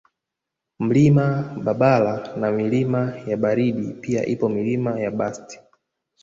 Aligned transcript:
Mlima 0.79 1.55
Babala 1.63 2.33
na 2.37 2.51
Milima 2.51 3.13
ya 3.27 3.37
Baridi 3.37 3.93
pia 3.93 4.25
ipo 4.25 4.49
Milima 4.49 4.99
ya 4.99 5.11
Bast 5.11 5.59